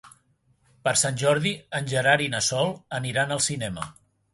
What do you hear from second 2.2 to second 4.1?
i na Sol aniran al cinema.